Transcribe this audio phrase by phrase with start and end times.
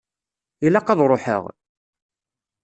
[0.65, 1.43] Ilaq ad ṛuḥeɣ?